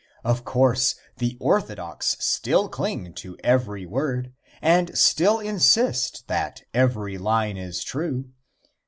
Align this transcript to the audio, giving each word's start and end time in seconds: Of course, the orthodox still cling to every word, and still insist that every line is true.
Of 0.23 0.43
course, 0.43 0.95
the 1.19 1.37
orthodox 1.39 2.17
still 2.19 2.69
cling 2.69 3.13
to 3.17 3.37
every 3.43 3.85
word, 3.85 4.33
and 4.59 4.97
still 4.97 5.39
insist 5.39 6.27
that 6.27 6.63
every 6.73 7.19
line 7.19 7.55
is 7.55 7.83
true. 7.83 8.31